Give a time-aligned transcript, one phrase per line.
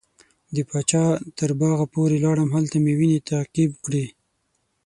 [0.55, 1.05] د پاچا
[1.37, 4.05] تر باغه پورې لاړم هلته مې وینې تعقیب کړې.